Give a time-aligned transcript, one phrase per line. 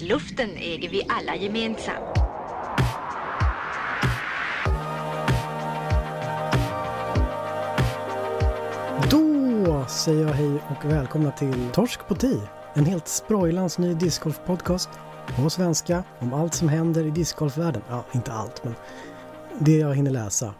[0.00, 2.16] Luften äger vi alla gemensamt.
[9.10, 12.40] Då säger jag hej och välkomna till Torsk på ti.
[12.74, 14.88] En helt sprojlans ny discgolf-podcast
[15.36, 17.82] på svenska om allt som händer i discgolfvärlden.
[17.88, 18.74] Ja, inte allt, men
[19.60, 20.54] det jag hinner läsa.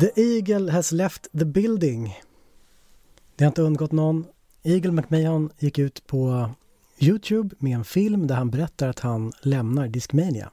[0.00, 2.14] The Eagle has left the building.
[3.36, 4.26] Det har inte undgått någon.
[4.62, 6.50] Eagle McMahon gick ut på
[6.98, 10.50] Youtube med en film där han berättar att han lämnar Discmania.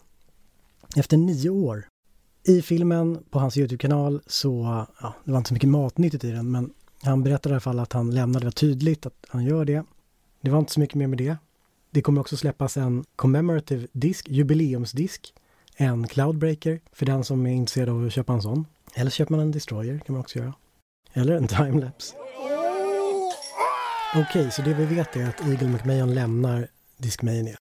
[0.95, 1.85] Efter nio år.
[2.43, 6.51] I filmen på hans Youtube-kanal så, ja, det var inte så mycket matnyttigt i den,
[6.51, 9.65] men han berättar i alla fall att han lämnar, det var tydligt att han gör
[9.65, 9.83] det.
[10.41, 11.37] Det var inte så mycket mer med det.
[11.91, 15.33] Det kommer också släppas en commemorative disk, jubileumsdisk,
[15.75, 18.65] en Cloudbreaker för den som är intresserad av att köpa en sån.
[18.93, 20.53] Eller köper man en Destroyer kan man också göra.
[21.13, 22.15] Eller en timelapse.
[24.13, 27.57] Okej, okay, så det vi vet är att Eagle McMahon lämnar Discmania.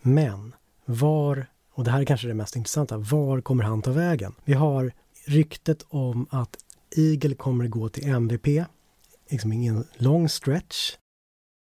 [0.00, 4.34] Men var, och det här är kanske det mest intressanta, var kommer han ta vägen?
[4.44, 4.92] Vi har
[5.26, 6.56] ryktet om att
[6.96, 8.46] Eagle kommer gå till MVP,
[9.28, 10.96] liksom ingen lång stretch,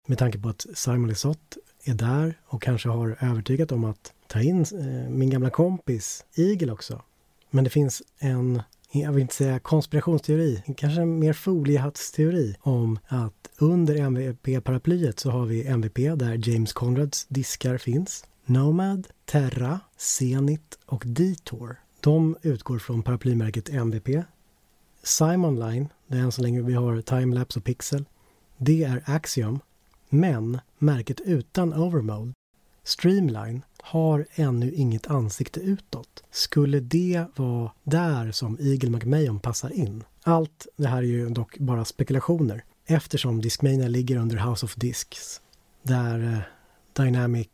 [0.07, 4.41] med tanke på att Simon Lisotte är där och kanske har övertygat om att ta
[4.41, 7.01] in eh, min gamla kompis Eagle också.
[7.49, 8.61] Men det finns en,
[9.01, 15.45] jag vill inte säga konspirationsteori, kanske en mer foliehattsteori om att under MVP-paraplyet så har
[15.45, 18.25] vi MVP där James Conrads diskar finns.
[18.45, 21.75] Nomad, Terra, Zenit och Detour.
[21.99, 24.09] De utgår från paraplymärket MVP.
[25.03, 28.05] Simon Line, det är än så länge vi har Timelapse och Pixel.
[28.57, 29.59] Det är Axiom,
[30.09, 32.33] men märket utan Overmold.
[32.83, 36.23] Streamline har ännu inget ansikte utåt.
[36.31, 40.03] Skulle det vara där som Eagle McMahon passar in?
[40.23, 45.41] Allt det här är ju dock bara spekulationer eftersom Discmania ligger under House of Discs
[45.83, 46.39] där eh,
[47.03, 47.49] Dynamic,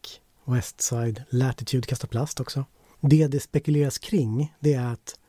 [0.46, 2.66] Westside, Latitude kastar plast också.
[3.00, 5.20] Det det spekuleras kring det är att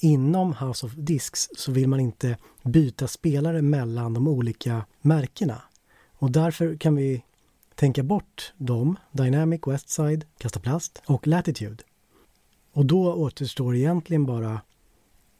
[0.00, 5.62] inom House of Discs så vill man inte byta spelare mellan de olika märkena.
[6.18, 7.22] Och därför kan vi
[7.76, 11.84] tänka bort dem, Dynamic, Westside, Kasta Plast och Latitude.
[12.72, 14.60] Och då återstår egentligen bara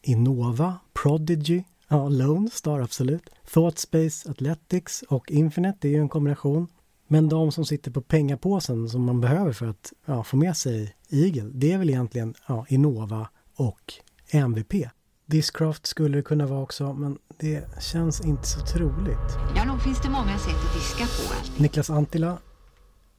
[0.02, 6.68] Innova, Prodigy, ja, Lone Star absolut, Thoughtspace Athletics och Infinite, det är ju en kombination.
[7.06, 10.96] Men de som sitter på pengapåsen som man behöver för att ja, få med sig
[11.10, 13.94] Eagle, det är väl egentligen ja, Innova och
[14.30, 14.74] MVP.
[15.26, 19.38] Discraft skulle det kunna vara också, men det känns inte så troligt.
[19.56, 21.34] Ja, nog finns det många sätt att diska på.
[21.34, 21.60] Alltid.
[21.60, 22.38] Niklas Antila,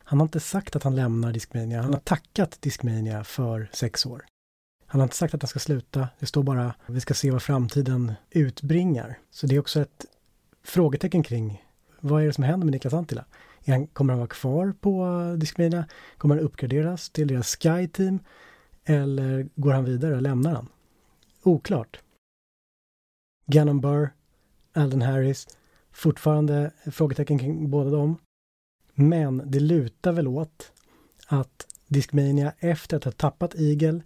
[0.03, 1.81] han har inte sagt att han lämnar Discmania.
[1.81, 4.25] Han har tackat Discmania för sex år.
[4.85, 6.07] Han har inte sagt att han ska sluta.
[6.19, 9.19] Det står bara vi ska se vad framtiden utbringar.
[9.31, 10.05] Så det är också ett
[10.63, 11.63] frågetecken kring
[11.99, 13.25] vad är det som händer med Niklas Antila?
[13.67, 15.85] Han, kommer han vara kvar på Discmania?
[16.17, 18.19] Kommer han uppgraderas till deras Sky-team?
[18.85, 20.67] Eller går han vidare lämnar han?
[21.47, 21.99] Oklart.
[23.45, 24.13] Gannon Burr,
[24.73, 25.47] Alden Harris,
[25.91, 28.17] fortfarande frågetecken kring båda dem.
[28.93, 30.71] Men det lutar väl åt
[31.27, 34.01] att Discmania efter att ha tappat Eagle,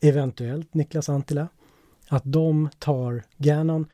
[0.00, 1.48] eventuellt Niklas Antila,
[2.08, 3.86] att de tar Gannon.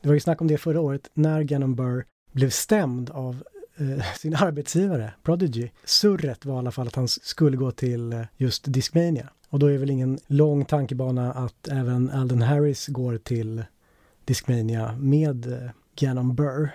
[0.00, 3.44] Det var ju snack om det förra året när Gannon Burr blev stämd av
[3.76, 5.70] eh, sin arbetsgivare, Prodigy.
[5.84, 9.30] Surret var i alla fall att han skulle gå till eh, just Discmania.
[9.56, 13.64] Och då är väl ingen lång tankebana att även Alden Harris går till
[14.24, 16.70] Discmania med eh, Gannon Burr.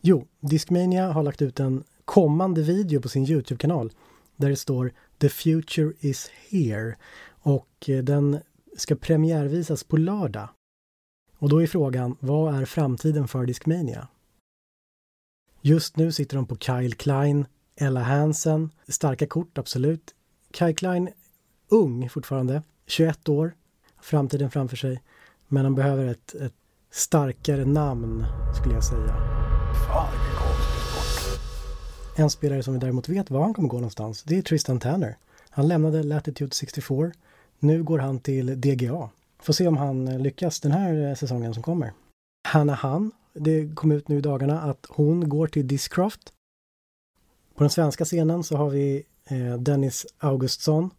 [0.00, 3.92] Jo, Discmania har lagt ut en kommande video på sin Youtube-kanal
[4.36, 6.96] där det står The future is here
[7.28, 8.38] och eh, den
[8.76, 10.48] ska premiärvisas på lördag.
[11.38, 14.08] Och då är frågan, vad är framtiden för Discmania?
[15.60, 17.46] Just nu sitter de på Kyle Klein,
[17.76, 20.14] Ella Hansen, starka kort absolut.
[20.54, 21.08] Kyle Klein
[21.72, 23.54] ung fortfarande, 21 år,
[24.00, 25.02] framtiden framför sig.
[25.48, 26.54] Men han behöver ett, ett
[26.90, 28.24] starkare namn,
[28.58, 29.16] skulle jag säga.
[29.86, 30.08] Fan,
[32.16, 35.16] En spelare som vi däremot vet var han kommer gå någonstans, det är Tristan Tanner.
[35.50, 37.12] Han lämnade Latitude 64.
[37.58, 39.10] Nu går han till DGA.
[39.42, 41.92] Får se om han lyckas den här säsongen som kommer.
[42.48, 46.32] Hanna Han, det kom ut nu i dagarna att hon går till Discraft.
[47.54, 50.90] På den svenska scenen så har vi eh, Dennis Augustsson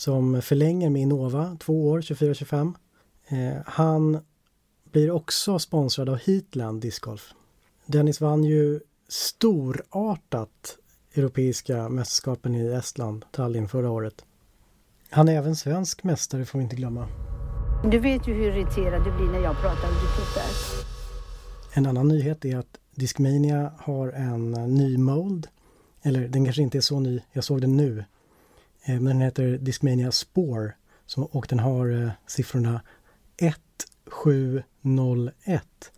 [0.00, 2.74] som förlänger med Innova två år, 24-25.
[3.28, 4.18] Eh, han
[4.92, 7.34] blir också sponsrad av Heatland Discgolf.
[7.86, 10.78] Dennis vann ju storartat
[11.14, 14.24] Europeiska mästerskapen i Estland, Tallinn, förra året.
[15.10, 17.08] Han är även svensk mästare får vi inte glömma.
[17.90, 20.42] Du vet ju hur irriterad du blir när jag pratar om det
[21.78, 25.48] En annan nyhet är att Discmania har en ny mold
[26.02, 28.04] Eller den kanske inte är så ny, jag såg den nu.
[28.84, 30.72] Eh, men den heter Discmania Spore
[31.16, 32.82] och den har eh, siffrorna
[33.36, 35.92] 1701.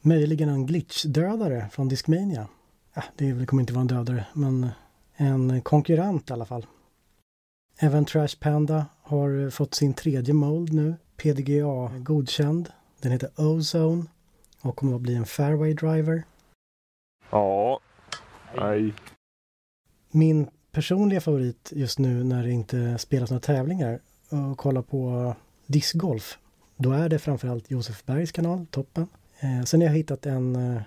[0.00, 2.48] Möjligen en glitchdödare från Discmania.
[2.94, 4.68] Ja, det kommer inte vara en dödare, men
[5.16, 6.66] en konkurrent i alla fall.
[7.78, 12.68] Även Trash Panda har fått sin tredje mold nu, PDGA godkänd.
[13.00, 14.04] Den heter Ozone
[14.60, 16.24] och kommer att bli en fairway driver.
[17.30, 17.80] Ja,
[18.56, 18.94] nej.
[20.10, 24.00] Min personliga favorit just nu när det inte spelas några tävlingar
[24.32, 25.34] eh, och kolla på
[25.66, 26.38] discgolf.
[26.76, 29.06] Då är det framförallt Josef Bergs kanal, toppen.
[29.40, 30.82] Eh, sen har jag hittat en eh,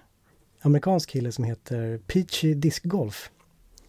[0.61, 3.31] amerikansk kille som heter Peachy Discgolf.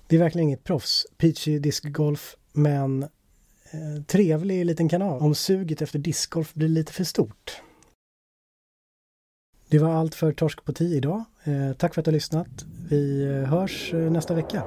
[0.06, 5.23] Det är verkligen inget proffs, Peachy Discgolf, men eh, trevlig liten kanal.
[5.23, 7.62] Om suget efter discgolf blir lite för stort.
[9.69, 11.25] Det var allt för Torsk på 10 idag.
[11.44, 12.64] Eh, tack för att du har lyssnat.
[12.91, 14.64] Vi eh, hörs eh, nästa vecka.